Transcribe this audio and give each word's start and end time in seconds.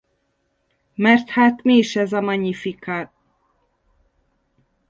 Mert 0.95 1.29
hát 1.29 1.63
mi 1.63 1.77
is 1.77 1.95
ez 1.95 2.13
a 2.13 2.21
Magnificat? 2.21 3.11